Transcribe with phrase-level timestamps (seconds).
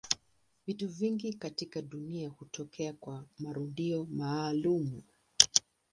[0.67, 5.01] Vitu vingi katika dunia hutokea kwa marudio maalumu.